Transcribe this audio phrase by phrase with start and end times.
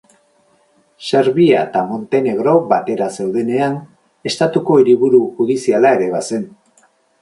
[1.07, 3.79] Serbia eta Montenegro batera zeudenean,
[4.33, 6.55] estatuko hiriburu judiziala ere bazen.